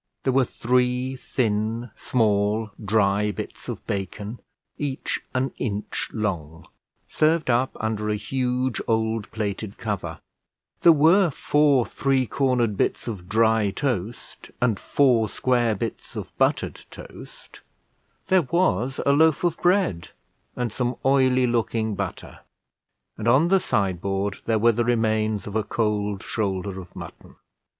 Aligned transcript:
There 0.23 0.33
were 0.33 0.45
three 0.45 1.15
thin, 1.15 1.91
small, 1.95 2.71
dry 2.83 3.29
bits 3.29 3.69
of 3.69 3.85
bacon, 3.85 4.39
each 4.79 5.19
an 5.35 5.51
inch 5.59 6.09
long, 6.11 6.67
served 7.07 7.51
up 7.51 7.77
under 7.79 8.09
a 8.09 8.15
huge 8.15 8.81
old 8.87 9.29
plated 9.29 9.77
cover; 9.77 10.17
there 10.79 10.91
were 10.91 11.29
four 11.29 11.85
three 11.85 12.25
cornered 12.25 12.77
bits 12.77 13.07
of 13.07 13.29
dry 13.29 13.69
toast, 13.69 14.49
and 14.59 14.79
four 14.79 15.29
square 15.29 15.75
bits 15.75 16.15
of 16.15 16.35
buttered 16.39 16.83
toast; 16.89 17.61
there 18.25 18.41
was 18.41 18.99
a 19.05 19.11
loaf 19.11 19.43
of 19.43 19.55
bread, 19.57 20.09
and 20.55 20.73
some 20.73 20.95
oily 21.05 21.45
looking 21.45 21.93
butter; 21.93 22.39
and 23.19 23.27
on 23.27 23.49
the 23.49 23.59
sideboard 23.59 24.37
there 24.47 24.57
were 24.57 24.71
the 24.71 24.83
remains 24.83 25.45
of 25.45 25.55
a 25.55 25.63
cold 25.63 26.23
shoulder 26.23 26.81
of 26.81 26.95
mutton. 26.95 27.35